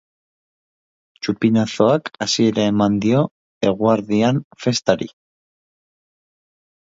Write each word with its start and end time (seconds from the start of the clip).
Txupinazoak 1.25 2.09
hasiera 2.25 2.65
eman 2.71 2.95
dio 3.03 3.21
eguerdian 3.73 4.41
festari. 4.65 5.09